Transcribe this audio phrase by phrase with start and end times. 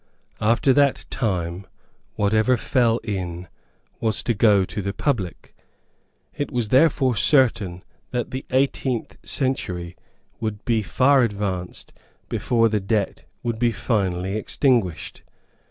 [0.39, 1.67] After that time,
[2.15, 3.47] whatever fell in
[3.99, 5.55] was to go to the public.
[6.33, 9.95] It was therefore certain that the eighteenth century
[10.39, 11.93] would be far advanced
[12.29, 15.21] before the debt would be finally extinguished.